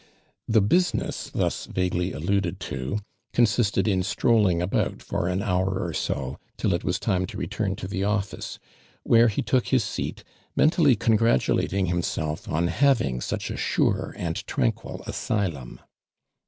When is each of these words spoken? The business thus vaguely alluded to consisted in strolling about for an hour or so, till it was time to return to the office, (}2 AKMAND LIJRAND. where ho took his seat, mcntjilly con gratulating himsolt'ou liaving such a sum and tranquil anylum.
The 0.47 0.61
business 0.61 1.29
thus 1.29 1.67
vaguely 1.67 2.11
alluded 2.11 2.59
to 2.61 3.01
consisted 3.33 3.87
in 3.87 4.01
strolling 4.01 4.59
about 4.59 4.99
for 4.99 5.27
an 5.27 5.43
hour 5.43 5.77
or 5.79 5.93
so, 5.93 6.39
till 6.57 6.73
it 6.73 6.83
was 6.83 6.97
time 6.97 7.27
to 7.27 7.37
return 7.37 7.75
to 7.75 7.87
the 7.87 8.03
office, 8.03 8.55
(}2 8.55 8.55
AKMAND 8.55 8.63
LIJRAND. 9.11 9.19
where 9.19 9.27
ho 9.27 9.41
took 9.43 9.67
his 9.67 9.83
seat, 9.83 10.23
mcntjilly 10.57 10.97
con 10.99 11.17
gratulating 11.17 11.85
himsolt'ou 11.85 12.65
liaving 12.67 13.21
such 13.21 13.51
a 13.51 13.57
sum 13.59 14.13
and 14.15 14.47
tranquil 14.47 15.03
anylum. 15.05 15.77